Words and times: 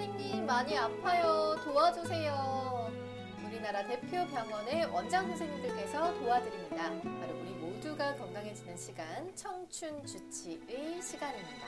선생님 0.00 0.46
많이 0.46 0.78
아파요. 0.78 1.56
도와주세요. 1.62 2.90
우리나라 3.44 3.86
대표 3.86 4.26
병원의 4.28 4.86
원장 4.86 5.26
선생님들께서 5.26 6.14
도와드립니다. 6.14 6.76
바로 7.02 7.38
우리 7.38 7.50
모두가 7.50 8.14
건강해지는 8.16 8.78
시간, 8.78 9.30
청춘 9.36 10.06
주치의 10.06 11.02
시간입니다. 11.02 11.66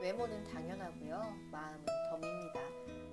외모는 0.00 0.44
당연하고요. 0.44 1.20
마음은 1.50 1.86
덤입니다. 2.10 2.60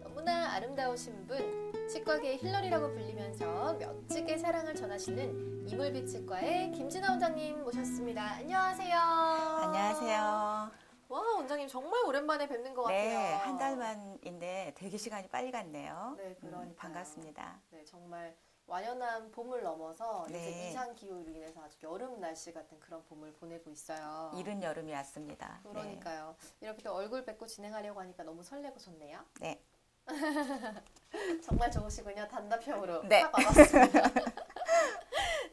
너무나 0.04 0.54
아름다우신 0.54 1.28
분, 1.28 1.74
치과계의 1.90 2.38
힐러리라고 2.38 2.94
불리면서 2.94 3.74
멋지게 3.74 4.38
사랑을 4.38 4.74
전하시는 4.74 5.68
이물빛 5.68 6.08
치과의 6.08 6.72
김진아 6.72 7.12
원장님 7.12 7.62
모셨습니다. 7.62 8.36
안녕하세요. 8.38 8.98
안녕하세요. 8.98 10.89
와, 11.10 11.20
원장님 11.38 11.68
정말 11.68 12.06
오랜만에 12.06 12.48
뵙는 12.48 12.74
것 12.76 12.84
같아요. 12.84 13.10
네, 13.10 13.34
한달 13.34 13.76
만인데 13.76 14.74
되게 14.78 14.96
시간이 14.96 15.28
빨리 15.30 15.52
갔네요. 15.52 16.14
네, 16.18 16.24
음, 16.24 16.36
그러니까요. 16.40 16.76
반갑습니다. 16.76 17.60
네, 17.72 17.84
정말 17.84 18.38
완연한 18.68 19.32
봄을 19.32 19.64
넘어서 19.64 20.28
이제 20.30 20.38
네. 20.38 20.70
이상 20.70 20.94
기후로 20.94 21.28
인해서 21.32 21.64
아주 21.64 21.78
여름 21.82 22.22
날씨 22.22 22.54
같은 22.54 22.80
그런 22.80 23.04
봄을 23.06 23.34
보내고 23.34 23.72
있어요. 23.72 24.32
이른 24.36 24.62
여름이 24.62 24.94
왔습니다. 24.94 25.60
네. 25.64 25.70
그러니까요. 25.72 26.36
이렇게 26.62 26.84
또 26.84 26.94
얼굴 26.94 27.26
뵙고 27.26 27.48
진행하려고 27.48 28.00
하니까 28.02 28.24
너무 28.24 28.44
설레고 28.44 28.78
좋네요. 28.78 29.26
네. 29.40 29.60
정말 31.44 31.72
좋으시군요. 31.72 32.28
단답형으로 32.28 33.02
네. 33.08 33.22
딱 33.22 33.34
와봤습니다. 33.34 34.02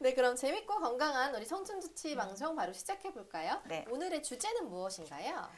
네, 0.07 0.15
그럼 0.15 0.37
재밌고 0.37 0.79
건강한 0.79 1.35
우리 1.35 1.45
청춘주치 1.45 2.15
방송 2.15 2.55
바로 2.55 2.73
시작해 2.73 3.13
볼까요? 3.13 3.61
네. 3.67 3.85
오늘의 3.91 4.23
주제는 4.23 4.69
무엇인가요? 4.69 5.49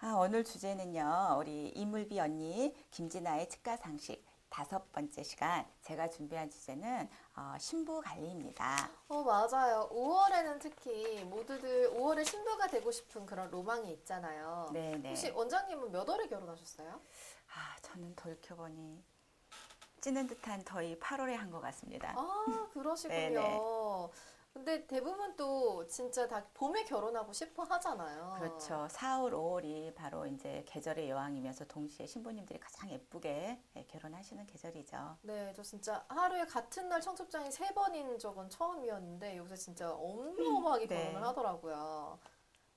아, 0.00 0.14
오늘 0.14 0.42
주제는요. 0.42 1.36
우리 1.38 1.68
이물비 1.68 2.18
언니 2.18 2.74
김진아의 2.90 3.48
치과 3.48 3.76
상식 3.76 4.26
다섯 4.48 4.90
번째 4.90 5.22
시간 5.22 5.64
제가 5.82 6.10
준비한 6.10 6.50
주제는 6.50 7.08
어, 7.36 7.54
신부 7.60 8.00
관리입니다. 8.00 8.90
어, 9.06 9.22
맞아요. 9.22 9.88
5월에는 9.92 10.58
특히 10.58 11.22
모두들 11.22 11.92
5월에 11.92 12.24
신부가 12.24 12.66
되고 12.66 12.90
싶은 12.90 13.26
그런 13.26 13.48
로망이 13.48 13.92
있잖아요. 13.92 14.70
네, 14.72 14.98
네. 15.00 15.10
혹시 15.10 15.30
원장님은 15.30 15.92
몇 15.92 16.08
월에 16.08 16.26
결혼하셨어요? 16.26 17.00
아, 17.54 17.76
저는 17.82 18.16
돌켜보니 18.16 19.04
찌는 20.08 20.26
듯한 20.26 20.62
더위 20.64 20.98
8월에 20.98 21.34
한 21.36 21.50
것 21.50 21.60
같습니다. 21.60 22.14
아, 22.16 22.44
그러시군요. 22.72 24.08
근데 24.54 24.86
대부분 24.86 25.36
또 25.36 25.86
진짜 25.86 26.26
다 26.26 26.44
봄에 26.54 26.82
결혼하고 26.84 27.32
싶어 27.32 27.62
하잖아요. 27.64 28.36
그렇죠. 28.40 28.88
4월, 28.90 29.32
5월이 29.32 29.94
바로 29.94 30.26
이제 30.26 30.64
계절의 30.66 31.10
여왕이면서 31.10 31.66
동시에 31.66 32.06
신부님들이 32.06 32.58
가장 32.58 32.90
예쁘게 32.90 33.62
예, 33.76 33.84
결혼하시는 33.84 34.46
계절이죠. 34.46 35.18
네, 35.22 35.52
저 35.54 35.62
진짜 35.62 36.04
하루에 36.08 36.44
같은 36.46 36.88
날 36.88 37.00
청첩장이 37.00 37.52
세 37.52 37.72
번인 37.74 38.18
적은 38.18 38.48
처음이었는데 38.48 39.36
요새 39.36 39.54
진짜 39.54 39.92
어마어마하게 39.94 40.86
네. 40.88 41.04
결혼을 41.04 41.28
하더라고요. 41.28 42.18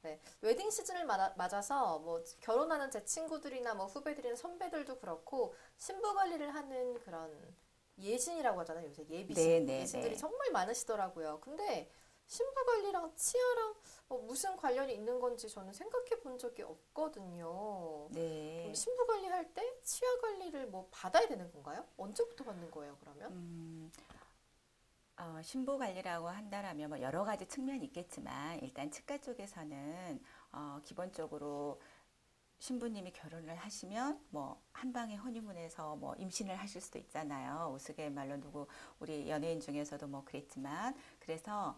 네, 0.04 0.20
웨딩 0.42 0.72
시즌을 0.72 1.06
마- 1.06 1.34
맞아서 1.38 2.00
뭐 2.00 2.24
결혼하는 2.40 2.90
제 2.90 3.04
친구들이나 3.06 3.76
뭐 3.76 3.86
후배들이나 3.86 4.36
선배들도 4.36 4.98
그렇고 5.00 5.54
신부 5.78 6.14
관리를 6.16 6.54
하는 6.56 7.00
그런 7.02 7.56
예신이라고 8.00 8.60
하잖아요. 8.62 8.88
요새 8.90 9.06
예비신 9.08 9.34
네, 9.44 9.60
네, 9.60 9.82
예신들이 9.82 10.14
네. 10.14 10.18
정말 10.18 10.52
많으시더라고요. 10.52 11.40
근데 11.42 11.92
신부 12.26 12.66
관리랑 12.66 13.14
치아랑 13.16 13.76
뭐 14.08 14.22
무슨 14.24 14.56
관련이 14.56 14.94
있는 14.94 15.20
건지 15.20 15.48
저는 15.48 15.72
생각해 15.74 16.20
본 16.22 16.38
적이 16.40 16.64
없거든요. 16.64 18.08
네. 18.10 18.62
그럼 18.62 18.74
신부 18.74 19.06
관리할 19.06 19.54
때 19.54 19.80
치아 19.84 20.08
관리를 20.20 20.66
뭐 20.68 20.88
받아야 20.90 21.28
되는 21.28 21.52
건가요? 21.52 21.86
언제부터 21.98 22.44
받는 22.44 22.72
거예요, 22.72 22.98
그러면? 23.02 23.32
음, 23.34 23.92
어, 25.22 25.40
신부 25.44 25.78
관리라고 25.78 26.30
한다라면 26.30 26.90
뭐 26.90 27.00
여러 27.00 27.24
가지 27.24 27.46
측면이 27.46 27.86
있겠지만 27.86 28.60
일단 28.64 28.90
치과 28.90 29.20
쪽에서는 29.20 30.20
어, 30.52 30.80
기본적으로 30.84 31.80
신부님이 32.58 33.12
결혼을 33.12 33.56
하시면 33.56 34.20
뭐 34.32 34.60
한방에 34.74 35.16
허니문에서 35.16 35.96
뭐 35.98 36.16
임신을 36.16 36.56
하실 36.56 36.82
수도 36.82 36.98
있잖아요. 36.98 37.72
우스갯말로 37.76 38.40
누구 38.40 38.66
우리 39.00 39.30
연예인 39.30 39.60
중에서도 39.60 40.08
뭐 40.08 40.24
그랬지만 40.26 40.96
그래서 41.20 41.78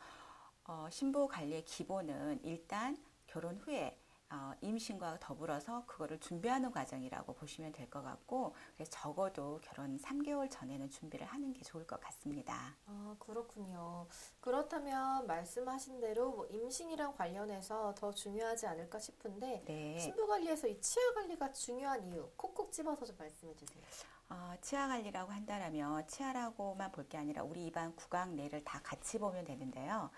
어, 0.63 0.87
신부 0.89 1.27
관리의 1.27 1.65
기본은 1.65 2.39
일단 2.45 2.95
결혼 3.27 3.57
후에 3.57 3.99
어, 4.35 4.51
임신과 4.61 5.19
더불어서 5.19 5.85
그거를 5.85 6.19
준비하는 6.19 6.71
과정이라고 6.71 7.33
보시면 7.35 7.71
될 7.71 7.87
것 7.89 8.01
같고 8.01 8.55
그래서 8.73 8.89
적어도 8.89 9.59
결혼 9.61 9.97
3개월 9.99 10.49
전에는 10.49 10.89
준비를 10.89 11.27
하는 11.27 11.53
게 11.53 11.61
좋을 11.61 11.85
것 11.85 11.99
같습니다. 11.99 12.73
아, 12.87 13.15
그렇군요. 13.19 14.07
그렇다면 14.39 15.27
말씀하신 15.27 15.99
대로 15.99 16.31
뭐 16.31 16.47
임신이랑 16.47 17.15
관련해서 17.15 17.93
더 17.93 18.11
중요하지 18.11 18.65
않을까 18.65 18.97
싶은데 18.97 19.63
네. 19.67 19.99
신부 19.99 20.25
관리에서 20.25 20.67
이 20.67 20.81
치아 20.81 21.13
관리가 21.13 21.51
중요한 21.51 22.03
이유 22.11 22.27
콕콕 22.35 22.71
집어서 22.71 23.05
좀 23.05 23.15
말씀해 23.19 23.53
주세요. 23.55 23.83
어, 24.29 24.55
치아 24.61 24.87
관리라고 24.87 25.31
한다라면 25.31 26.07
치아라고만 26.07 26.91
볼 26.91 27.07
게 27.07 27.19
아니라 27.19 27.43
우리 27.43 27.67
입안 27.67 27.95
구강 27.95 28.35
내를 28.35 28.63
다 28.63 28.79
같이 28.81 29.19
보면 29.19 29.45
되는데요. 29.45 30.09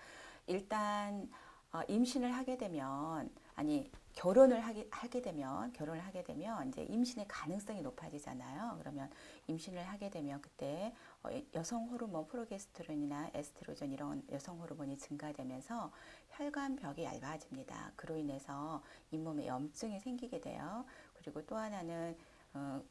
일단 0.46 1.30
어, 1.72 1.82
임신을 1.88 2.32
하게 2.32 2.56
되면 2.56 3.30
아니 3.56 3.90
결혼을 4.16 4.60
하게, 4.60 4.88
하게 4.90 5.20
되면 5.20 5.72
결혼을 5.74 6.00
하게 6.00 6.24
되면 6.24 6.68
이제 6.68 6.82
임신의 6.84 7.28
가능성이 7.28 7.82
높아지잖아요. 7.82 8.76
그러면 8.80 9.10
임신을 9.46 9.84
하게 9.84 10.08
되면 10.08 10.40
그때 10.40 10.94
어, 11.22 11.28
여성 11.54 11.88
호르몬 11.90 12.26
프로게스테론이나 12.26 13.32
에스트로겐 13.34 13.92
이런 13.92 14.22
여성 14.32 14.58
호르몬이 14.58 14.96
증가되면서 14.96 15.92
혈관벽이 16.30 17.04
얇아집니다. 17.04 17.92
그로 17.94 18.16
인해서 18.16 18.82
잇몸에 19.10 19.46
염증이 19.46 20.00
생기게 20.00 20.40
돼요. 20.40 20.86
그리고 21.14 21.44
또 21.44 21.56
하나는 21.56 22.16
어, 22.54 22.82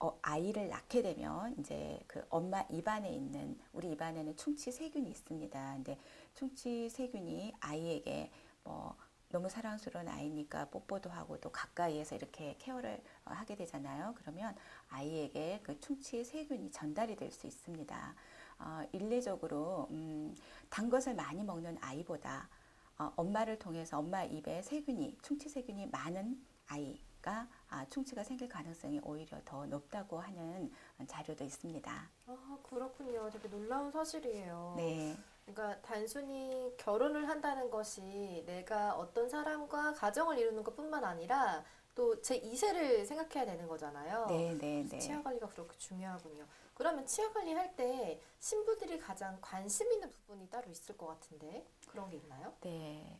어, 0.00 0.18
아이를 0.20 0.68
낳게 0.68 1.00
되면 1.00 1.58
이제 1.58 1.98
그 2.06 2.22
엄마 2.28 2.60
입안에 2.68 3.10
있는 3.10 3.58
우리 3.72 3.92
입안에는 3.92 4.36
충치 4.36 4.70
세균이 4.70 5.08
있습니다. 5.08 5.74
근데 5.76 5.98
충치 6.34 6.90
세균이 6.90 7.54
아이에게 7.60 8.30
뭐 8.64 8.94
너무 9.34 9.48
사랑스러운 9.48 10.06
아이니까 10.06 10.66
뽀뽀도 10.66 11.10
하고 11.10 11.36
또 11.40 11.50
가까이에서 11.50 12.14
이렇게 12.14 12.54
케어를 12.60 13.02
어, 13.24 13.32
하게 13.32 13.56
되잖아요. 13.56 14.14
그러면 14.16 14.54
아이에게 14.90 15.58
그 15.64 15.80
충치 15.80 16.22
세균이 16.22 16.70
전달이 16.70 17.16
될 17.16 17.32
수 17.32 17.48
있습니다. 17.48 18.14
어, 18.60 18.82
일례적으로 18.92 19.88
음, 19.90 20.36
단 20.70 20.88
것을 20.88 21.16
많이 21.16 21.42
먹는 21.42 21.78
아이보다 21.80 22.48
어, 22.96 23.12
엄마를 23.16 23.58
통해서 23.58 23.98
엄마 23.98 24.22
입에 24.22 24.62
세균이 24.62 25.18
충치 25.20 25.48
세균이 25.48 25.88
많은 25.88 26.40
아이가 26.68 27.48
아, 27.68 27.84
충치가 27.90 28.22
생길 28.22 28.48
가능성이 28.48 29.00
오히려 29.02 29.40
더 29.44 29.66
높다고 29.66 30.20
하는 30.20 30.70
자료도 31.08 31.42
있습니다. 31.42 32.10
아, 32.26 32.58
그렇군요. 32.62 33.28
되게 33.30 33.48
놀라운 33.48 33.90
사실이에요. 33.90 34.74
네, 34.76 35.16
그러니까 35.46 35.80
단순히 35.82 36.72
결혼을 36.78 37.28
한다는 37.28 37.70
것이 37.70 38.42
내가 38.46 38.94
어떤 38.94 39.28
사람과 39.28 39.92
가정을 39.94 40.38
이루는 40.38 40.62
것뿐만 40.64 41.04
아니라 41.04 41.64
또 41.94 42.20
제 42.22 42.40
2세를 42.40 43.04
생각해야 43.06 43.44
되는 43.46 43.68
거잖아요. 43.68 44.26
네, 44.26 44.54
네, 44.58 44.84
네. 44.88 44.98
치아 44.98 45.22
관리가 45.22 45.46
그렇게 45.48 45.76
중요하군요. 45.78 46.44
그러면 46.74 47.06
치아 47.06 47.30
관리 47.32 47.52
할 47.52 47.76
때 47.76 48.20
신부들이 48.40 48.98
가장 48.98 49.38
관심 49.40 49.92
있는 49.92 50.10
부분이 50.12 50.48
따로 50.48 50.68
있을 50.70 50.96
것 50.96 51.06
같은데 51.06 51.64
그런 51.88 52.08
게 52.10 52.16
있나요? 52.16 52.52
네. 52.62 53.18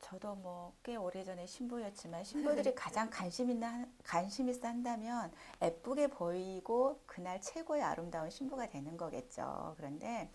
저도 0.00 0.34
뭐 0.36 0.72
꽤 0.84 0.96
오래전에 0.96 1.46
신부였지만 1.46 2.22
신부들이 2.24 2.74
가장 2.76 3.08
관심 3.10 3.50
있나 3.50 3.86
관심 4.04 4.48
있어 4.48 4.68
한다면 4.68 5.32
예쁘게 5.60 6.08
보이고 6.08 7.00
그날 7.06 7.40
최고의 7.40 7.82
아름다운 7.82 8.28
신부가 8.30 8.68
되는 8.68 8.96
거겠죠. 8.96 9.74
그런데 9.76 10.30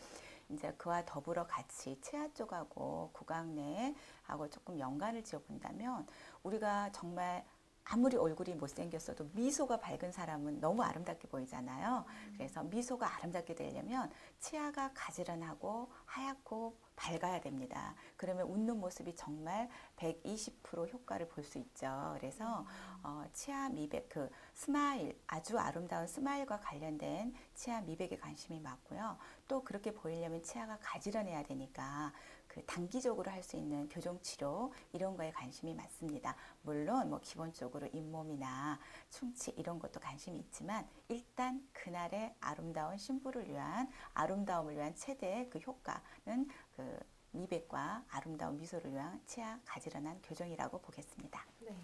이제 0.49 0.71
그와 0.77 1.03
더불어 1.05 1.45
같이 1.45 1.99
치아 2.01 2.27
쪽하고 2.33 3.11
구강내하고 3.13 4.49
조금 4.49 4.79
연관을 4.79 5.23
지어 5.23 5.39
본다면 5.39 6.07
우리가 6.43 6.91
정말 6.91 7.45
아무리 7.89 8.17
얼굴이 8.17 8.53
못생겼어도 8.55 9.29
미소가 9.33 9.79
밝은 9.79 10.11
사람은 10.11 10.59
너무 10.59 10.83
아름답게 10.83 11.29
보이잖아요. 11.29 12.05
그래서 12.33 12.61
미소가 12.63 13.15
아름답게 13.15 13.55
되려면 13.55 14.11
치아가 14.39 14.91
가지런하고 14.93 15.89
하얗고 16.05 16.77
밝아야 16.97 17.39
됩니다. 17.39 17.95
그러면 18.17 18.45
웃는 18.47 18.77
모습이 18.79 19.15
정말 19.15 19.69
120% 19.95 20.91
효과를 20.91 21.29
볼 21.29 21.45
수 21.45 21.59
있죠. 21.59 22.11
그래서 22.17 22.65
어, 23.03 23.23
치아 23.33 23.69
미백, 23.69 24.09
그 24.09 24.29
smile, 24.53 25.19
아주 25.27 25.57
아름다운 25.57 26.07
smile과 26.07 26.59
관련된 26.59 27.33
치아 27.55 27.81
미백에 27.81 28.17
관심이 28.17 28.59
많고요. 28.59 29.17
또 29.47 29.63
그렇게 29.63 29.93
보이려면 29.93 30.43
치아가 30.43 30.77
가지런해야 30.81 31.43
되니까 31.43 32.13
그 32.47 32.65
단기적으로 32.65 33.29
할 33.29 33.43
수 33.43 33.55
있는 33.55 33.87
교정 33.87 34.19
치료 34.21 34.73
이런 34.91 35.15
거에 35.15 35.31
관심이 35.31 35.73
많습니다. 35.75 36.35
물론 36.63 37.09
뭐 37.09 37.19
기본적으로 37.21 37.87
잇몸이나 37.93 38.79
충치 39.09 39.51
이런 39.51 39.79
것도 39.79 39.99
관심이 39.99 40.39
있지만 40.39 40.87
일단 41.07 41.67
그날의 41.73 42.35
아름다운 42.39 42.97
신부를 42.97 43.47
위한 43.49 43.89
아름다움을 44.13 44.75
위한 44.75 44.95
최대의 44.95 45.49
그 45.49 45.59
효과는 45.59 46.47
그 46.75 46.99
미백과 47.31 48.05
아름다운 48.09 48.57
미소를 48.57 48.91
위한 48.91 49.21
치아 49.25 49.59
가지런한 49.65 50.21
교정이라고 50.23 50.79
보겠습니다. 50.81 51.45
네. 51.59 51.75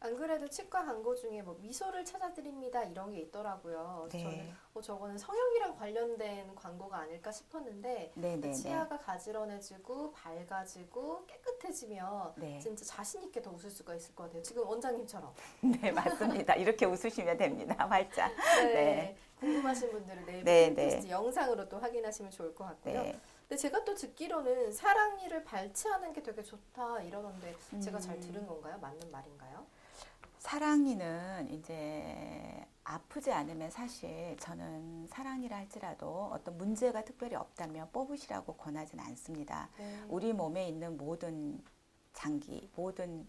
안 0.00 0.16
그래도 0.16 0.46
치과 0.48 0.84
광고 0.84 1.16
중에 1.16 1.42
뭐 1.42 1.56
미소를 1.60 2.04
찾아드립니다 2.04 2.84
이런 2.84 3.12
게 3.12 3.20
있더라고요. 3.22 4.06
그래서 4.08 4.24
저는 4.30 4.38
네, 4.38 4.54
어, 4.72 4.80
저거는 4.80 5.18
성형이랑 5.18 5.76
관련된 5.76 6.54
광고가 6.54 6.98
아닐까 6.98 7.32
싶었는데 7.32 8.12
네, 8.14 8.36
네, 8.36 8.40
네. 8.40 8.52
치아가 8.52 8.96
가지런해지고 8.96 10.12
밝아지고 10.12 11.26
깨끗해지면 11.26 12.34
네. 12.36 12.60
진짜 12.60 12.84
자신 12.84 13.24
있게 13.24 13.42
더 13.42 13.50
웃을 13.50 13.68
수가 13.70 13.96
있을 13.96 14.14
것 14.14 14.24
같아요. 14.24 14.40
지금 14.44 14.64
원장님처럼. 14.68 15.34
네, 15.82 15.90
맞습니다. 15.90 16.54
이렇게 16.54 16.86
웃으시면 16.86 17.36
됩니다. 17.36 17.74
활짝. 17.88 18.32
네. 18.62 18.74
네. 18.74 19.16
궁금하신 19.40 19.90
분들은 19.90 20.26
내일 20.26 20.44
네, 20.44 20.70
네. 20.70 21.10
영상으로 21.10 21.68
또 21.68 21.78
확인하시면 21.78 22.30
좋을 22.30 22.54
것 22.54 22.64
같고요. 22.66 23.02
네. 23.02 23.18
근데 23.48 23.60
제가 23.60 23.84
또 23.84 23.94
듣기로는 23.94 24.70
사랑니를 24.72 25.42
발치하는 25.42 26.12
게 26.12 26.22
되게 26.22 26.42
좋다 26.42 27.00
이러던데 27.02 27.56
제가 27.80 27.98
잘 27.98 28.16
음. 28.16 28.20
들은 28.20 28.46
건가요? 28.46 28.78
맞는 28.80 29.10
말인가요? 29.10 29.66
사랑니는 30.58 31.50
이제 31.50 32.66
아프지 32.82 33.30
않으면 33.30 33.70
사실 33.70 34.36
저는 34.40 35.06
사랑니라 35.06 35.56
할지라도 35.56 36.30
어떤 36.32 36.58
문제가 36.58 37.04
특별히 37.04 37.36
없다면 37.36 37.92
뽑으시라고 37.92 38.54
권하진 38.54 38.98
않습니다. 38.98 39.68
네. 39.78 40.04
우리 40.08 40.32
몸에 40.32 40.66
있는 40.66 40.96
모든 40.96 41.62
장기, 42.12 42.68
모든 42.74 43.24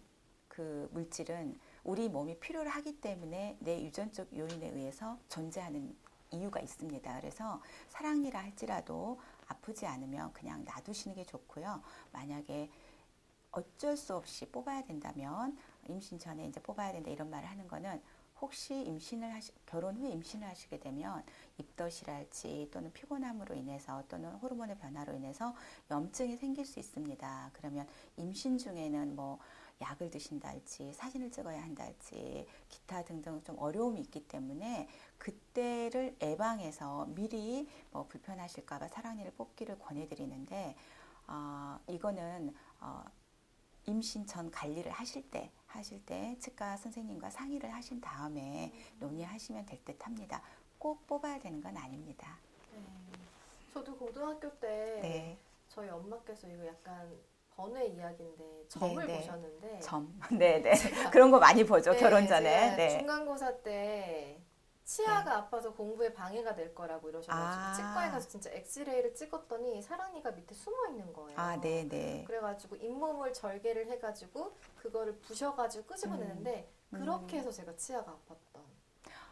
그 0.48 0.90
물질은 0.92 1.60
우리 1.84 2.10
몸이 2.10 2.40
필요로 2.40 2.68
하기 2.68 3.00
때문에 3.00 3.58
내 3.60 3.80
유전적 3.80 4.36
요인에 4.36 4.70
의해서 4.70 5.20
존재하는 5.28 5.96
이유가 6.32 6.60
있습니다. 6.60 7.20
그래서 7.20 7.62
사랑니라 7.90 8.40
할지라도 8.40 9.20
아프지 9.46 9.86
않으면 9.86 10.34
그냥 10.34 10.66
놔두시는 10.66 11.16
게 11.16 11.25
좋고요. 11.25 11.84
만약에 12.12 12.72
어쩔 13.52 13.98
수 13.98 14.16
없이 14.16 14.48
뽑아야 14.48 14.84
된다면 14.84 15.58
임신 15.89 16.19
전에 16.19 16.45
이제 16.45 16.62
뽑아야 16.62 16.91
된다 16.91 17.09
이런 17.09 17.30
말을 17.30 17.50
하는 17.50 17.68
거는 17.68 18.01
혹시 18.41 18.74
임신을 18.74 19.33
하시 19.33 19.51
결혼 19.65 19.97
후에 19.97 20.09
임신을 20.12 20.47
하시게 20.47 20.80
되면 20.80 21.24
입덧이랄지 21.57 22.69
또는 22.71 22.91
피곤함으로 22.94 23.56
인해서 23.56 24.03
또는 24.07 24.31
호르몬의 24.36 24.77
변화로 24.77 25.13
인해서 25.13 25.53
염증이 25.91 26.38
생길 26.38 26.65
수 26.65 26.80
있습니다. 26.80 27.50
그러면 27.53 27.88
임신 28.15 28.57
중에는 28.57 29.15
뭐 29.15 29.39
약을 29.81 30.09
드신다 30.09 30.50
할지 30.50 30.91
사진을 30.94 31.31
찍어야 31.31 31.62
한다 31.62 31.86
할지 31.86 32.45
기타 32.68 33.03
등등 33.03 33.41
좀 33.44 33.57
어려움이 33.59 34.01
있기 34.01 34.27
때문에 34.27 34.88
그때를 35.18 36.18
예방해서 36.21 37.07
미리 37.09 37.68
뭐 37.91 38.07
불편하실까봐 38.07 38.89
사랑니를 38.89 39.31
뽑기를 39.33 39.80
권해드리는데 39.80 40.75
어, 41.27 41.80
이거는 41.88 42.53
어, 42.81 43.03
임신 43.86 44.25
전 44.25 44.51
관리를 44.51 44.91
하실 44.91 45.30
때 45.30 45.51
하실 45.69 46.04
때 46.06 46.36
치과 46.39 46.75
선생님과 46.77 47.30
상의를 47.30 47.74
하신 47.74 48.01
다음에 48.01 48.74
논의하시면 49.00 49.66
될 49.66 49.80
듯 49.86 50.06
합니다. 50.06 50.42
꼭 50.77 51.06
뽑아야 51.07 51.39
되는 51.39 51.62
건 51.62 51.75
아닙니다. 51.77 52.38
네. 52.74 52.80
저도 53.74 53.95
고등학교 53.98 54.50
때 54.60 55.00
네, 55.01 55.38
저희 55.68 55.89
엄마께서 55.89 56.48
이거 56.48 56.66
약간 56.66 57.18
번외 57.56 57.88
이야기인데 57.88 58.66
점을 58.68 59.06
네. 59.06 59.18
보셨는데 59.18 59.80
점. 59.80 60.19
네, 60.31 60.62
네. 60.62 60.74
그런 61.12 61.31
거 61.31 61.39
많이 61.39 61.63
보죠. 61.63 61.92
네, 61.92 62.00
결혼 62.00 62.27
전에. 62.27 62.75
네. 62.75 62.98
중간고사 63.00 63.57
때 63.62 64.42
치아가 64.94 65.38
아파서 65.38 65.71
공부에 65.71 66.12
방해가 66.12 66.56
될 66.56 66.74
거라고 66.74 67.09
이러셔가지고 67.09 67.63
아. 67.63 67.74
치과에 67.74 68.09
가서 68.09 68.27
진짜 68.27 68.50
엑스레이를 68.50 69.13
찍었더니 69.13 69.83
사랑니가 69.83 70.31
밑에 70.31 70.56
숨어 70.56 70.88
있는 70.88 71.13
거예요. 71.13 71.39
아, 71.39 71.62
네, 71.62 71.88
네. 71.88 72.24
그래가지고 72.25 72.75
잇몸을 72.77 73.31
절개를 73.31 73.88
해가지고 73.91 74.57
그거를 74.77 75.15
부셔가지고 75.19 75.86
끄집어내는데 75.86 76.71
음. 76.94 77.00
그렇게 77.00 77.38
해서 77.38 77.51
제가 77.51 77.75
치아가 77.75 78.13
아팠던 78.13 78.62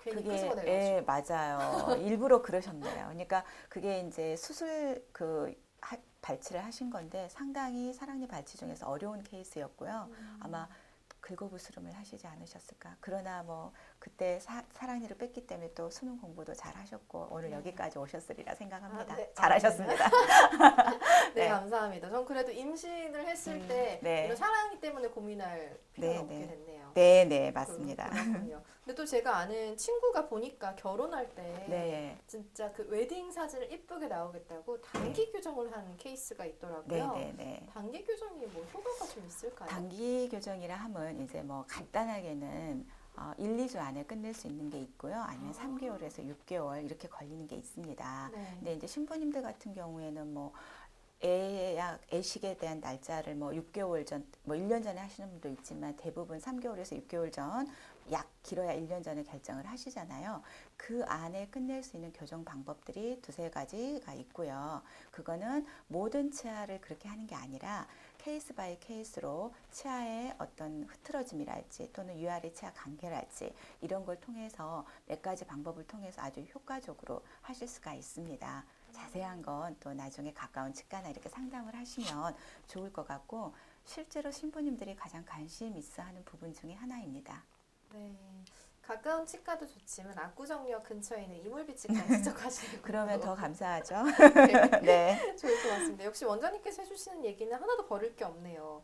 괜히 0.04 0.24
그게 0.24 0.68
예, 0.68 1.02
맞아요. 1.02 1.96
일부러 2.06 2.44
그러셨네요. 2.44 3.06
그러니까 3.08 3.44
그게 3.68 4.02
이제 4.02 4.36
수술 4.36 5.04
그 5.12 5.60
하- 5.82 5.98
발치를 6.22 6.64
하신 6.64 6.92
건데 6.92 7.28
상당히 7.32 7.94
사랑니 7.94 8.28
발치 8.28 8.60
중에서 8.60 8.88
어려운 8.88 9.24
케이스였고요. 9.24 10.08
음. 10.12 10.40
아마 10.40 10.70
긁어부스름을 11.28 11.92
하시지 11.94 12.26
않으셨을까. 12.26 12.96
그러나 13.02 13.44
뭐 13.44 13.74
그때 14.00 14.40
사, 14.40 14.64
사랑니를 14.72 15.18
뺐기 15.18 15.46
때문에 15.46 15.74
또 15.74 15.90
수능 15.90 16.18
공부도 16.20 16.54
잘 16.54 16.74
하셨고 16.76 17.28
오늘 17.32 17.50
네. 17.50 17.56
여기까지 17.58 18.00
오셨으리라 18.00 18.56
생각합니다. 18.56 19.14
아, 19.14 19.18
네. 19.18 19.32
잘하셨습니다. 19.34 20.10
네, 21.36 21.44
네. 21.44 21.48
감사합니다. 21.50 22.10
전 22.10 22.26
그래도 22.26 22.52
임신을 22.52 23.28
했을 23.28 23.54
음, 23.56 23.68
때 23.68 24.00
네. 24.02 24.26
이런 24.26 24.38
사랑니 24.38 24.80
때문에 24.80 25.10
고민할 25.10 25.78
필요가 25.92 26.14
네, 26.14 26.20
없게 26.20 26.36
네. 26.40 26.48
됐네요. 26.48 26.92
네, 26.94 27.26
네, 27.26 27.52
맞습니다. 27.52 28.10
그- 28.10 28.24
그렇군요. 28.24 28.64
근데 28.84 28.96
또 28.96 29.06
제가 29.06 29.36
아는 29.40 29.76
친구가 29.76 30.28
보니까 30.30 30.74
결혼할 30.76 31.28
때 31.36 31.66
네, 31.68 32.18
진짜 32.26 32.72
그 32.72 32.88
웨딩 32.88 33.30
사진을 33.34 33.70
이쁘게 33.74 34.08
나오겠다고 34.08 34.82
단기 34.82 35.30
교정을 35.34 35.74
한 35.76 35.98
케이스가 35.98 36.46
네, 36.46 36.52
있더라고요. 36.52 37.14
네, 37.16 37.34
네. 37.38 37.68
단기 37.74 38.04
교정이 38.06 38.46
뭐 38.46 38.64
효과가 38.74 39.06
좀 39.08 39.26
있을까요? 39.28 39.68
단기 39.68 40.30
교정이라 40.30 40.74
이제 41.24 41.42
뭐 41.42 41.66
간단하게는 41.68 42.86
어, 43.18 43.34
1, 43.38 43.58
2주 43.58 43.78
안에 43.78 44.04
끝낼 44.04 44.34
수 44.34 44.48
있는 44.48 44.70
게 44.70 44.80
있고요. 44.80 45.16
아니면 45.16 45.50
아. 45.50 45.54
3개월에서 45.54 46.36
6개월 46.36 46.86
이렇게 46.86 47.08
걸리는 47.08 47.48
게 47.48 47.56
있습니다. 47.56 48.30
네. 48.32 48.54
근데 48.60 48.74
이제 48.76 48.86
신부님들 48.88 49.42
같은 49.42 49.74
경우에는 49.74 50.34
뭐 50.34 50.54
애약 51.24 52.00
애식에 52.14 52.58
대한 52.58 52.80
날짜를 52.80 53.36
뭐 53.36 53.50
6개월 53.50 54.06
전, 54.06 54.24
뭐 54.44 54.56
1년 54.56 54.84
전에 54.84 55.00
하시는 55.00 55.28
분도 55.32 55.50
있지만 55.50 55.96
대부분 55.98 56.38
3개월에서 56.40 57.08
6개월 57.08 57.34
전, 57.34 57.68
약 58.12 58.30
길어야 58.44 58.76
1년 58.76 59.04
전에 59.04 59.24
결정을 59.24 59.66
하시잖아요. 59.66 60.44
그 60.78 61.04
안에 61.06 61.48
끝낼 61.48 61.82
수 61.82 61.98
있는 61.98 62.14
교정 62.14 62.46
방법들이 62.46 63.20
두세 63.22 63.50
가지가 63.50 64.14
있고요. 64.14 64.84
그거는 65.10 65.66
모든 65.88 66.30
치아를 66.30 66.80
그렇게 66.82 67.10
하는 67.10 67.26
게 67.26 67.34
아니라 67.34 67.88
case 68.28 68.54
by 68.54 68.78
case로 68.82 69.54
치아의 69.72 70.36
어떤 70.38 70.84
흐트러짐이랄지 70.84 71.94
또는 71.94 72.18
위아래 72.18 72.52
치아 72.52 72.74
관계랄지 72.74 73.54
이런 73.80 74.06
걸 74.06 74.20
통해서 74.20 74.86
몇 75.06 75.22
가지 75.22 75.46
방법을 75.46 75.88
통해서 75.88 76.22
아주 76.22 76.42
효과적으로 76.54 77.24
하실 77.40 77.70
수가 77.70 77.94
있습니다. 77.94 78.66
자세한 78.92 79.42
건 79.42 79.78
또 79.80 79.94
나중에 79.94 80.34
가까운 80.34 80.74
치과나 80.74 81.08
이렇게 81.08 81.30
상담을 81.30 81.74
하시면 81.74 82.36
좋을 82.68 82.92
것 82.92 83.08
같고 83.08 83.54
실제로 83.86 84.30
신부님들이 84.30 84.98
가장 84.98 85.24
관심 85.26 85.78
있어 85.78 86.02
하는 86.02 86.26
부분 86.26 86.54
중에 86.54 86.74
하나입니다. 86.74 87.46
네. 87.94 88.14
가까운 88.88 89.26
치과도 89.26 89.68
좋지만 89.68 90.18
압구정역 90.18 90.82
근처에 90.84 91.24
있는 91.24 91.46
이물비 91.46 91.76
치과 91.76 92.08
직접 92.08 92.34
가시는 92.40 92.82
그러면 92.82 93.20
더 93.20 93.36
감사하죠. 93.36 93.96
네. 94.48 94.80
네. 94.82 95.36
좋을 95.36 95.62
것 95.62 95.70
같습니다. 95.70 96.06
역시 96.06 96.24
원장님께서 96.24 96.84
해주시는 96.84 97.26
얘기는 97.26 97.54
하나도 97.54 97.86
버릴 97.86 98.16
게 98.16 98.24
없네요. 98.24 98.82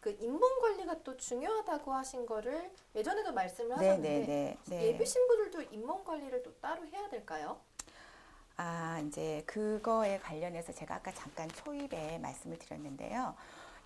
그 0.00 0.10
잇몸 0.20 0.60
관리가 0.60 1.04
또 1.04 1.16
중요하다고 1.16 1.92
하신 1.94 2.26
거를 2.26 2.72
예전에도 2.96 3.32
말씀을 3.32 3.76
네, 3.76 3.88
하셨는데 3.88 4.08
네, 4.08 4.26
네. 4.26 4.58
네. 4.66 4.86
예비 4.88 5.06
신부들도 5.06 5.62
잇몸 5.72 6.04
관리를 6.04 6.42
또 6.42 6.52
따로 6.58 6.84
해야 6.88 7.08
될까요? 7.08 7.60
아, 8.56 9.00
이제 9.06 9.44
그거에 9.46 10.18
관련해서 10.18 10.72
제가 10.72 10.96
아까 10.96 11.12
잠깐 11.12 11.48
초입에 11.48 12.18
말씀을 12.18 12.58
드렸는데요. 12.58 13.36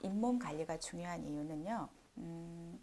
잇몸 0.01 0.39
관리가 0.39 0.79
중요한 0.79 1.25
이유는요. 1.25 1.89
음, 2.17 2.83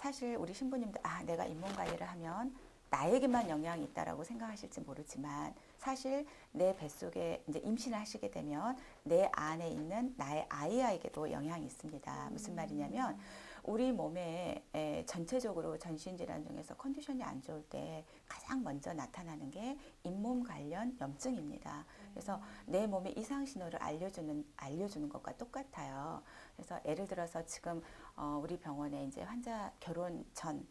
사실 0.00 0.34
우리 0.36 0.54
신부님들 0.54 0.98
아, 1.04 1.22
내가 1.24 1.44
잇몸 1.44 1.70
관리를 1.74 2.08
하면 2.08 2.56
나에게만 2.88 3.50
영향이 3.50 3.84
있다라고 3.84 4.24
생각하실지 4.24 4.80
모르지만 4.80 5.54
사실 5.76 6.26
내 6.52 6.74
뱃속에 6.74 7.44
이제 7.46 7.58
임신을 7.58 7.98
하시게 7.98 8.30
되면 8.30 8.78
내 9.04 9.28
안에 9.30 9.68
있는 9.68 10.14
나의 10.16 10.46
아이에게도 10.48 11.30
영향이 11.30 11.66
있습니다. 11.66 12.30
무슨 12.30 12.54
말이냐면 12.54 13.18
우리 13.62 13.92
몸에 13.92 14.64
에, 14.72 15.04
전체적으로 15.04 15.76
전신 15.76 16.16
질환 16.16 16.42
중에서 16.42 16.74
컨디션이 16.76 17.22
안 17.22 17.42
좋을 17.42 17.62
때 17.68 18.02
가장 18.26 18.62
먼저 18.62 18.94
나타나는 18.94 19.50
게 19.50 19.76
잇몸 20.02 20.42
관련 20.42 20.96
염증입니다. 20.98 21.84
그래서 22.12 22.40
내 22.66 22.86
몸의 22.86 23.18
이상 23.18 23.46
신호를 23.46 23.82
알려주는 23.82 24.44
알려주는 24.56 25.08
것과 25.08 25.36
똑같아요. 25.36 26.22
그래서 26.56 26.80
예를 26.84 27.06
들어서 27.06 27.44
지금 27.44 27.82
어, 28.16 28.40
우리 28.42 28.58
병원에 28.58 29.04
이제 29.04 29.22
환자 29.22 29.72
결혼 29.80 30.24
전 30.34 30.66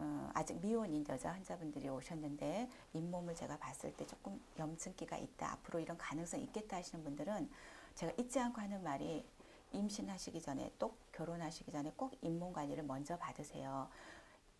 어, 0.00 0.30
아직 0.32 0.60
미혼인 0.60 1.04
여자 1.08 1.32
환자분들이 1.32 1.88
오셨는데 1.88 2.70
잇몸을 2.92 3.34
제가 3.34 3.58
봤을 3.58 3.92
때 3.96 4.06
조금 4.06 4.40
염증기가 4.58 5.16
있다. 5.16 5.52
앞으로 5.52 5.80
이런 5.80 5.98
가능성이 5.98 6.44
있겠다 6.44 6.76
하시는 6.76 7.02
분들은 7.02 7.50
제가 7.94 8.12
잊지 8.16 8.38
않고 8.38 8.60
하는 8.60 8.82
말이 8.82 9.24
임신하시기 9.72 10.40
전에 10.40 10.72
또 10.78 10.96
결혼하시기 11.12 11.70
전에 11.72 11.92
꼭 11.96 12.14
잇몸 12.22 12.52
관리를 12.52 12.84
먼저 12.84 13.18
받으세요. 13.18 13.88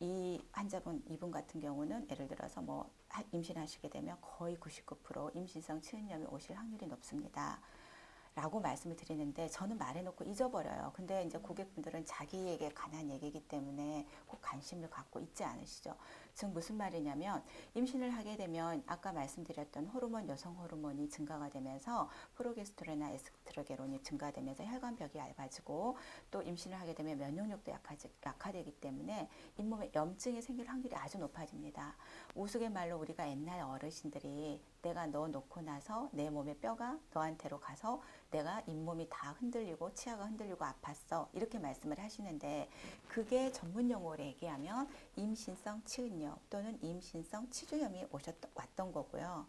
이 0.00 0.40
환자분 0.52 1.02
이분 1.08 1.30
같은 1.30 1.60
경우는 1.60 2.08
예를 2.10 2.28
들어서 2.28 2.60
뭐 2.60 2.90
하- 3.08 3.22
임신하시게 3.32 3.90
되면 3.90 4.16
거의 4.20 4.56
99% 4.56 5.30
임신성 5.34 5.80
치은염이 5.80 6.26
오실 6.26 6.56
확률이 6.56 6.86
높습니다. 6.86 7.60
라고 8.38 8.60
말씀을 8.60 8.94
드리는데 8.94 9.48
저는 9.48 9.78
말해놓고 9.78 10.22
잊어버려요. 10.22 10.92
근데 10.94 11.24
이제 11.24 11.38
고객분들은 11.38 12.06
자기에게 12.06 12.68
관한 12.68 13.10
얘기이기 13.10 13.40
때문에 13.48 14.06
꼭 14.28 14.40
관심을 14.40 14.88
갖고 14.88 15.18
있지 15.18 15.42
않으시죠. 15.42 15.96
즉 16.34 16.50
무슨 16.50 16.76
말이냐면 16.76 17.42
임신을 17.74 18.10
하게 18.10 18.36
되면 18.36 18.84
아까 18.86 19.12
말씀드렸던 19.12 19.86
호르몬 19.86 20.28
여성 20.28 20.54
호르몬이 20.54 21.08
증가가 21.08 21.48
되면서 21.48 22.08
프로게스테론이나 22.36 23.10
에스트로게론이 23.10 24.04
증가되면서 24.04 24.64
혈관벽이 24.66 25.16
얇아지고 25.16 25.98
또 26.30 26.40
임신을 26.40 26.78
하게 26.78 26.94
되면 26.94 27.18
면역력도 27.18 27.72
약하지, 27.72 28.08
약화되기 28.24 28.70
때문에 28.80 29.28
잇몸에 29.58 29.90
염증이 29.92 30.40
생길 30.42 30.68
확률이 30.68 30.94
아주 30.94 31.18
높아집니다. 31.18 31.96
우스갯말로 32.36 32.98
우리가 32.98 33.28
옛날 33.28 33.62
어르신들이 33.62 34.62
내가 34.82 35.06
너 35.06 35.28
놓고 35.28 35.62
나서 35.62 36.08
내 36.12 36.30
몸의 36.30 36.58
뼈가 36.58 36.98
너한테로 37.12 37.60
가서 37.60 38.00
내가 38.30 38.62
잇몸이 38.66 39.08
다 39.10 39.32
흔들리고 39.38 39.94
치아가 39.94 40.24
흔들리고 40.26 40.64
아팠어 40.64 41.28
이렇게 41.32 41.58
말씀을 41.58 41.98
하시는데 41.98 42.68
그게 43.08 43.50
전문 43.52 43.90
용어로 43.90 44.22
얘기하면 44.22 44.88
임신성 45.16 45.82
치은염 45.84 46.36
또는 46.50 46.78
임신성 46.82 47.50
치주염이 47.50 48.06
오셨던 48.10 48.50
왔던 48.54 48.92
거고요. 48.92 49.46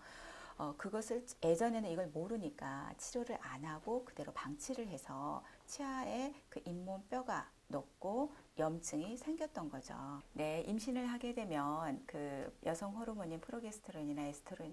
어, 0.59 0.73
그것을 0.77 1.25
예전에는 1.41 1.89
이걸 1.89 2.07
모르니까 2.07 2.93
치료를 2.97 3.37
안 3.39 3.63
하고 3.63 4.03
그대로 4.03 4.33
방치를 4.33 4.89
해서 4.89 5.41
치아에 5.65 6.33
그 6.49 6.61
잇몸 6.65 7.01
뼈가 7.07 7.49
높고 7.69 8.33
염증이 8.57 9.15
생겼던 9.15 9.69
거죠. 9.69 9.95
네, 10.33 10.65
임신을 10.67 11.05
하게 11.05 11.33
되면 11.33 12.03
그 12.05 12.53
여성 12.65 12.93
호르몬인 12.97 13.39
프로게스테론이나 13.39 14.23
에스트로 14.23 14.65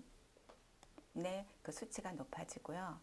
겐의 1.17 1.47
그 1.63 1.73
수치가 1.73 2.13
높아지고요. 2.13 3.01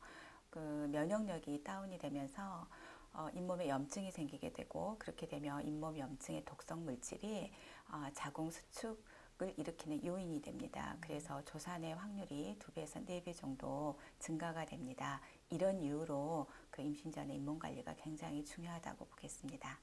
그 0.50 0.60
면역력이 0.92 1.64
다운이 1.64 1.98
되면서 1.98 2.68
어, 3.14 3.28
잇몸에 3.34 3.68
염증이 3.70 4.12
생기게 4.12 4.54
되고 4.54 4.96
그렇게 5.00 5.28
되면 5.28 5.66
잇몸 5.68 5.98
염증의 5.98 6.46
독성 6.46 6.86
물질이 6.86 7.52
어, 7.92 8.08
자궁 8.14 8.50
수축 8.52 9.04
을 9.42 9.52
일으키는 9.58 10.06
요인이 10.06 10.44
됩니다. 10.44 10.96
그래서 11.02 11.44
조산의 11.44 11.96
확률이 11.96 12.56
두 12.60 12.72
배에서 12.72 13.04
네 13.04 13.20
배 13.20 13.34
정도 13.34 14.00
증가가 14.20 14.64
됩니다. 14.64 15.22
이런 15.50 15.82
이유로 15.82 16.46
그 16.70 16.84
임신 16.84 17.12
전에 17.12 17.34
잇몸 17.34 17.58
관리가 17.58 17.96
굉장히 17.96 18.46
중요하다고 18.46 19.06
보겠습니다. 19.06 19.80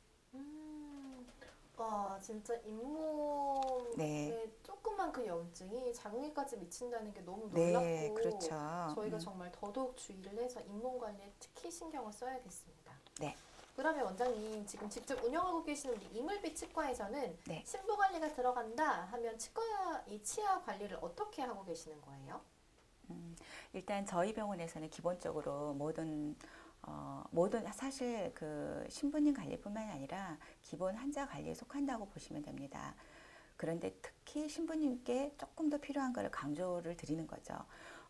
음, 1.81 1.93
와 1.93 2.19
진짜 2.21 2.55
잇몸에 2.65 3.97
네. 3.97 4.53
조그만 4.63 5.11
그 5.11 5.27
염증이 5.27 5.95
자궁에까지 5.95 6.59
미친다는 6.59 7.13
게 7.13 7.23
너무 7.23 7.49
놀랍고 7.49 7.81
네, 7.81 8.13
그렇죠. 8.15 8.49
저희가 8.95 9.17
음. 9.17 9.19
정말 9.19 9.51
더더욱 9.51 9.97
주의를 9.97 10.39
해서 10.39 10.61
잇몸 10.61 10.99
관리에 10.99 11.33
특히 11.39 11.71
신경을 11.71 12.13
써야겠습니다. 12.13 12.93
네. 13.21 13.37
그러면 13.77 14.05
원장님 14.05 14.67
지금 14.67 14.91
직접 14.91 15.23
운영하고 15.25 15.63
계시는 15.63 15.97
우리 15.97 16.19
이물빛 16.19 16.55
치과에서는 16.55 17.39
네. 17.47 17.63
신부 17.65 17.97
관리가 17.97 18.29
들어간다 18.35 19.05
하면 19.13 19.39
치과 19.39 19.63
이 20.07 20.23
치아 20.23 20.61
관리를 20.63 20.99
어떻게 21.01 21.43
하고 21.43 21.65
계시는 21.65 22.01
거예요? 22.03 22.41
음, 23.09 23.35
일단 23.73 24.05
저희 24.05 24.35
병원에서는 24.35 24.91
기본적으로 24.91 25.73
모든 25.75 26.37
어, 26.83 27.25
모든 27.31 27.65
사실 27.73 28.33
그 28.35 28.85
신부님 28.89 29.35
관리뿐만 29.35 29.89
아니라 29.91 30.39
기본 30.63 30.95
환자 30.95 31.27
관리에 31.27 31.55
속한다고 31.55 32.07
보시면 32.09 32.43
됩니다. 32.43 32.95
그런데 33.57 33.95
특히 34.01 34.49
신부님께 34.49 35.35
조금 35.39 35.69
더 35.69 35.79
필요한 35.79 36.13
것을 36.13 36.31
강조를 36.31 36.97
드리는 36.97 37.27
거죠. 37.27 37.55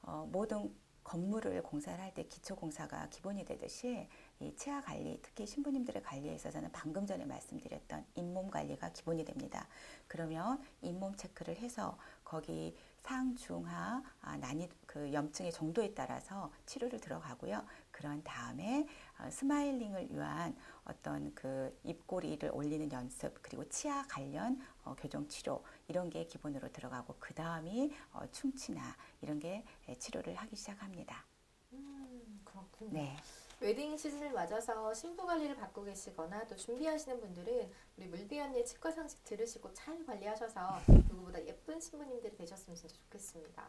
어, 0.03 0.29
모든 0.31 0.73
건물을 1.03 1.62
공사를 1.62 1.99
할 1.99 2.15
때 2.15 2.25
기초 2.25 2.55
공사가 2.55 3.09
기본이 3.09 3.45
되듯이 3.45 4.09
이 4.39 4.55
치아 4.55 4.81
관리, 4.81 5.19
특히 5.23 5.47
신부님들의 5.47 6.03
관리에 6.03 6.35
있어서는 6.35 6.71
방금 6.73 7.07
전에 7.07 7.25
말씀드렸던 7.25 8.05
잇몸 8.15 8.50
관리가 8.50 8.91
기본이 8.93 9.25
됩니다. 9.25 9.67
그러면 10.07 10.62
잇몸 10.83 11.15
체크를 11.17 11.57
해서 11.57 11.99
거기 12.25 12.77
상, 12.99 13.35
중하, 13.35 14.03
아, 14.21 14.37
난이 14.37 14.69
그 14.87 15.12
염증의 15.12 15.53
정도에 15.53 15.95
따라서 15.95 16.53
치료를 16.67 17.00
들어가고요. 17.00 17.65
그런 18.00 18.25
다음에 18.25 18.88
어, 19.19 19.30
smiling을 19.31 20.09
위한 20.11 20.57
어떤 20.85 21.35
그 21.35 21.78
입꼬리를 21.85 22.50
올리는 22.54 22.90
연습 22.90 23.35
그리고 23.42 23.69
치아 23.69 24.02
관련 24.09 24.59
어, 24.85 24.97
교정 24.99 25.28
치료 25.28 25.62
이런 25.87 26.09
게 26.09 26.25
기본으로 26.25 26.73
들어가고 26.73 27.16
그 27.21 27.35
다음이 27.35 27.95
어, 28.14 28.23
충치나 28.33 28.97
이런 29.21 29.38
게 29.38 29.64
예, 29.88 29.95
치료를 29.95 30.35
하기 30.35 30.57
시작합니다. 30.57 31.26
음, 31.75 32.40
그렇군요. 32.42 32.90
네. 32.90 33.16
웨딩 33.61 33.99
시즌을 33.99 34.33
맞아서 34.33 34.95
신부 34.95 35.26
관리를 35.26 35.54
받고 35.57 35.85
계시거나 35.85 36.47
또 36.47 36.57
준비하시는 36.57 37.21
분들은 37.21 37.71
우리 37.99 38.07
물비 38.07 38.40
언니의 38.40 38.64
치과 38.64 38.90
상식 38.90 39.23
들으시고 39.25 39.75
잘 39.75 40.07
관리하셔서 40.07 40.80
누구보다 40.88 41.45
예쁜 41.45 41.78
신부님들이 41.78 42.35
되셨으면 42.35 42.75
진짜 42.75 42.95
좋겠습니다. 42.95 43.69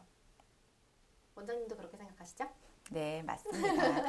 원장님도 1.35 1.75
그렇게 1.75 1.97
생각하시죠? 1.97 2.70
네, 2.91 3.23
맞습니다. 3.23 4.03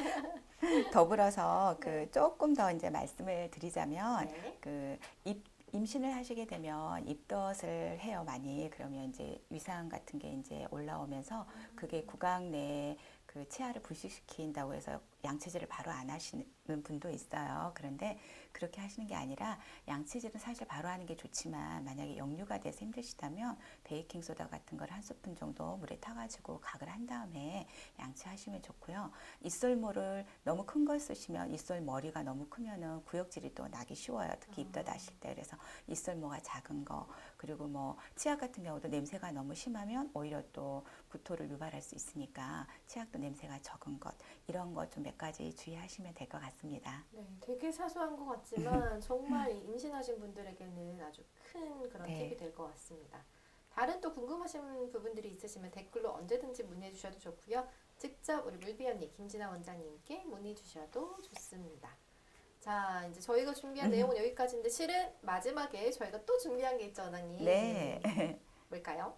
더불어서 0.92 1.76
그 1.78 2.10
조금 2.10 2.52
더 2.52 2.70
이제 2.72 2.90
말씀을 2.90 3.48
드리자면 3.52 4.26
네. 4.26 4.58
그 4.60 4.98
입, 5.24 5.44
임신을 5.72 6.12
하시게 6.12 6.46
되면 6.46 7.06
입덧을 7.06 8.00
해요 8.00 8.24
많이 8.26 8.68
그러면 8.70 9.04
이제 9.08 9.40
위상 9.50 9.88
같은 9.88 10.18
게 10.18 10.32
이제 10.32 10.66
올라오면서 10.72 11.46
그게 11.76 12.02
구강 12.02 12.50
내에 12.50 12.96
그 13.24 13.48
치아를 13.48 13.82
불식시킨다고 13.82 14.74
해서 14.74 15.00
양치질을 15.24 15.68
바로 15.68 15.90
안 15.92 16.10
하시는 16.10 16.44
분도 16.82 17.08
있어요. 17.10 17.72
그런데 17.74 18.18
그렇게 18.52 18.80
하시는 18.80 19.06
게 19.06 19.14
아니라 19.14 19.58
양치질은 19.88 20.40
사실 20.40 20.66
바로 20.66 20.88
하는 20.88 21.06
게 21.06 21.16
좋지만 21.16 21.84
만약에 21.84 22.16
역류가 22.16 22.58
돼서 22.60 22.80
힘드시다면 22.80 23.56
베이킹 23.84 24.22
소다 24.22 24.48
같은 24.48 24.76
걸 24.78 24.92
한 24.92 25.00
스푼 25.00 25.34
정도 25.34 25.76
물에 25.78 25.96
타가지고 26.00 26.60
각을 26.60 26.88
한 26.90 27.06
다음에 27.06 27.66
양치하시면 27.98 28.60
좋고요. 28.62 29.10
입술모를 29.40 30.26
너무 30.44 30.66
큰 30.66 30.82
걸 30.84 30.98
쓰시면 30.98 31.52
입술 31.54 31.80
머리가 31.80 32.22
너무 32.24 32.46
크면은 32.48 33.04
구역질이 33.04 33.54
또 33.54 33.68
나기 33.68 33.94
쉬워요. 33.94 34.30
특히 34.40 34.62
입덧 34.62 34.86
하실 34.88 35.14
때 35.20 35.32
그래서 35.32 35.56
입술모가 35.86 36.40
작은 36.40 36.84
거 36.84 37.08
그리고 37.36 37.68
뭐 37.68 37.96
치약 38.16 38.40
같은 38.40 38.64
경우도 38.64 38.88
냄새가 38.88 39.30
너무 39.32 39.54
심하면 39.54 40.10
오히려 40.12 40.42
또 40.52 40.84
구토를 41.08 41.48
유발할 41.50 41.80
수 41.80 41.94
있으니까 41.94 42.66
치약도 42.88 43.18
냄새가 43.18 43.60
적은 43.60 44.00
것 44.00 44.12
이런 44.48 44.74
것좀 44.74 45.04
몇 45.12 45.18
가지 45.18 45.54
주의하시면 45.54 46.14
될 46.14 46.26
것 46.28 46.40
같습니다. 46.40 47.04
네, 47.10 47.26
되게 47.40 47.70
사소한 47.70 48.16
것 48.16 48.24
같지만 48.24 48.98
정말 49.00 49.52
이 49.52 49.58
임신하신 49.60 50.18
분들에게는 50.18 51.00
아주 51.02 51.22
큰 51.52 51.86
그런 51.90 52.06
네. 52.06 52.18
팁이 52.18 52.36
될 52.38 52.52
것 52.54 52.66
같습니다. 52.70 53.22
다른 53.74 54.00
또 54.00 54.12
궁금하신 54.14 54.90
부분들이 54.90 55.30
있으시면 55.30 55.70
댓글로 55.70 56.12
언제든지 56.14 56.64
문의해 56.64 56.92
주셔도 56.92 57.18
좋고요. 57.18 57.66
직접 57.98 58.46
우리 58.46 58.56
물비 58.56 58.86
언니 58.86 59.10
김진아 59.12 59.50
원장님께 59.50 60.24
문의 60.24 60.54
주셔도 60.54 61.20
좋습니다. 61.22 61.94
자, 62.60 63.06
이제 63.10 63.20
저희가 63.20 63.52
준비한 63.54 63.90
음. 63.90 63.92
내용은 63.92 64.16
여기까지인데 64.16 64.68
실은 64.68 65.12
마지막에 65.20 65.90
저희가 65.90 66.24
또 66.24 66.38
준비한 66.38 66.78
게 66.78 66.86
있죠, 66.86 67.02
원장님. 67.02 67.44
네. 67.44 68.00
뭘까요? 68.68 69.16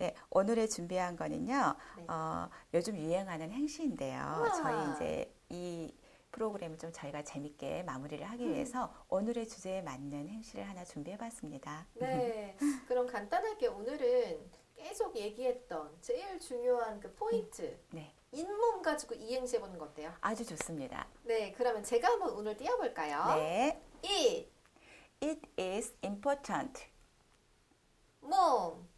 네, 0.00 0.14
오늘의 0.30 0.70
준비한 0.70 1.14
거는요. 1.14 1.74
네. 1.98 2.04
어, 2.08 2.48
요즘 2.72 2.96
유행하는 2.96 3.50
행시인데요. 3.52 4.18
우와. 4.38 4.52
저희 4.54 4.94
이제 4.94 5.34
이 5.50 5.94
프로그램을 6.32 6.78
좀 6.78 6.90
저희가 6.90 7.22
재밌게 7.22 7.82
마무리를 7.82 8.24
하기 8.30 8.46
음. 8.46 8.54
위해서 8.54 8.94
오늘의 9.10 9.46
주제에 9.46 9.82
맞는 9.82 10.30
행시를 10.30 10.66
하나 10.66 10.84
준비해봤습니다. 10.84 11.86
네. 11.96 12.56
그럼 12.88 13.06
간단하게 13.06 13.66
오늘은 13.66 14.50
계속 14.74 15.14
얘기했던 15.14 15.98
제일 16.00 16.40
중요한 16.40 16.98
그 16.98 17.12
포인트. 17.12 17.78
네, 17.90 18.14
잇몸 18.32 18.80
가지고 18.80 19.14
이행시 19.14 19.56
해보는 19.56 19.76
거 19.76 19.84
어때요? 19.84 20.14
아주 20.22 20.46
좋습니다. 20.46 21.08
네, 21.24 21.52
그러면 21.52 21.82
제가 21.82 22.08
한번 22.08 22.30
운을 22.30 22.56
띄워볼까요? 22.56 23.34
네, 23.36 23.82
잇, 24.02 24.50
it 25.22 25.42
is 25.58 25.94
important. 26.02 26.86
몸. 28.22 28.88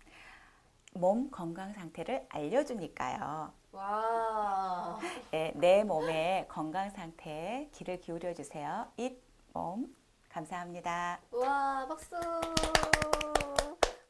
몸 0.94 1.30
건강 1.30 1.72
상태를 1.72 2.26
알려주니까요. 2.28 3.52
와. 3.72 4.98
네, 5.30 5.52
내 5.56 5.84
몸의 5.84 6.46
건강 6.48 6.90
상태에 6.90 7.68
귀를 7.72 7.98
기울여 7.98 8.34
주세요. 8.34 8.86
it 8.98 9.18
몸 9.52 9.94
감사합니다. 10.28 11.20
와, 11.30 11.86
박수. 11.88 12.16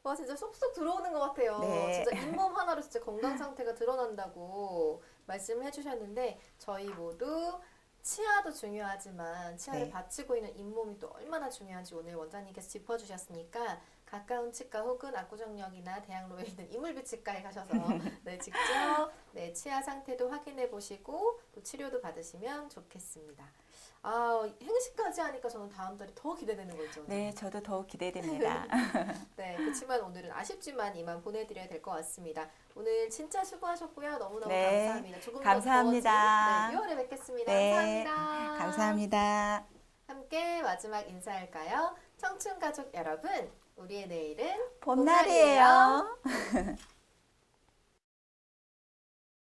와, 0.03 0.15
진짜 0.15 0.35
쏙쏙 0.35 0.73
들어오는 0.73 1.13
것 1.13 1.19
같아요. 1.19 1.59
네. 1.59 2.03
진짜 2.03 2.21
잇몸 2.21 2.53
하나로 2.55 2.81
진짜 2.81 2.99
건강 2.99 3.37
상태가 3.37 3.73
드러난다고 3.73 5.01
말씀을 5.25 5.65
해주셨는데, 5.65 6.37
저희 6.57 6.89
모두 6.89 7.57
치아도 8.01 8.51
중요하지만 8.51 9.55
치아를 9.57 9.85
네. 9.85 9.89
받치고 9.89 10.35
있는 10.35 10.53
잇몸이 10.57 10.99
또 10.99 11.09
얼마나 11.15 11.49
중요한지 11.49 11.95
오늘 11.95 12.15
원장님께서 12.15 12.67
짚어주셨으니까 12.67 13.79
가까운 14.13 14.51
치과 14.51 14.81
혹은 14.81 15.15
압구정역이나 15.15 16.03
대학로에 16.03 16.43
있는 16.43 16.71
이물비 16.71 17.03
치과에 17.03 17.41
가셔서 17.41 17.73
네, 18.23 18.37
직접 18.37 19.11
네, 19.31 19.51
치아 19.53 19.81
상태도 19.81 20.29
확인해 20.29 20.69
보시고 20.69 21.39
또 21.51 21.63
치료도 21.63 21.99
받으시면 21.99 22.69
좋겠습니다. 22.69 23.43
아, 24.03 24.47
행시까지 24.61 25.19
하니까 25.21 25.49
저는 25.49 25.67
다음 25.69 25.97
달이 25.97 26.11
더 26.13 26.35
기대되는 26.35 26.77
거 26.77 26.83
있죠. 26.85 27.03
네, 27.07 27.33
저도 27.33 27.63
더욱 27.63 27.87
기대됩니다. 27.87 28.67
네, 29.35 29.55
그렇지만 29.57 29.99
오늘은 30.01 30.31
아쉽지만 30.31 30.95
이만 30.95 31.19
보내드려야 31.23 31.67
될 31.67 31.81
것 31.81 31.89
같습니다. 31.91 32.47
오늘 32.75 33.09
진짜 33.09 33.43
수고하셨고요. 33.43 34.19
너무너무 34.19 34.47
네, 34.53 34.85
감사합니다. 34.85 35.19
조금 35.21 35.41
감사합니다. 35.41 36.71
더 36.71 36.85
네, 36.87 36.93
6월에 36.93 36.97
뵙겠습니다. 36.97 37.51
네, 37.51 38.03
감사합니다. 38.03 38.57
감사합니다. 38.63 39.65
함께 40.05 40.61
마지막 40.61 41.01
인사할까요? 41.09 41.95
청춘 42.17 42.59
가족 42.59 42.93
여러분, 42.93 43.51
우리의 43.83 44.07
내일은 44.07 44.45
봄날이에요. 44.79 46.17